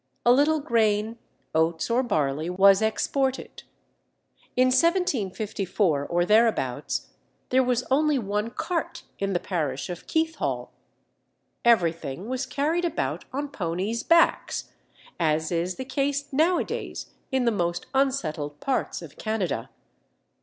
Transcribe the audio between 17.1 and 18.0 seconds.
in the most